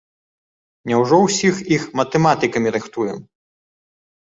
[0.91, 3.23] Няўжо ўсіх іх матэматыкамі рыхтуем?